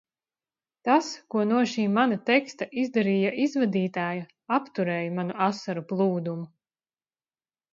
[0.87, 4.25] Tas, ko no šī mana teksta izdarīja izvadītāja,
[4.59, 6.49] apturēja manu asaru plūdumu.